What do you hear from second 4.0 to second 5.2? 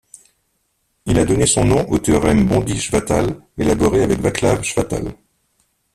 avec Václav Chvátal.